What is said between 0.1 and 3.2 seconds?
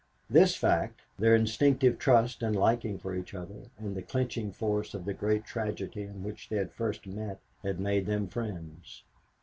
This fact, their instinctive trust and liking for